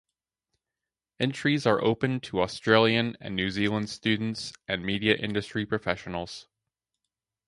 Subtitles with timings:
[1.19, 6.47] Entries are open to Australian and New Zealand students and media industry professionals.